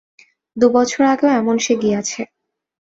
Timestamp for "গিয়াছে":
1.81-2.21